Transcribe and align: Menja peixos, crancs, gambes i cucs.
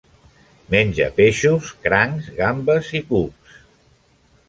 Menja 0.75 1.09
peixos, 1.19 1.71
crancs, 1.85 2.33
gambes 2.43 2.93
i 3.01 3.07
cucs. 3.15 3.65